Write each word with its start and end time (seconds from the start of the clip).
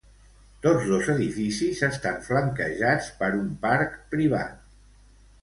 Tots 0.61 0.87
dos 0.91 1.09
edificis 1.13 1.81
estan 1.89 2.17
flanquejats 2.29 3.11
per 3.21 3.31
un 3.43 3.53
parc 3.67 3.95
privat. 4.17 4.59